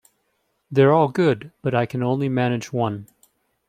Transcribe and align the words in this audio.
They're 0.71 0.91
all 0.91 1.09
good 1.09 1.51
but 1.61 1.75
I 1.75 1.85
can 1.85 2.01
only 2.01 2.27
manage 2.27 2.73
one. 2.73 3.05